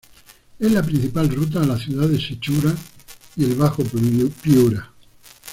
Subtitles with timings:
[0.57, 2.73] Es la principal ruta a la ciudad de Sechura
[3.35, 3.83] y el bajo
[4.41, 4.91] Piura.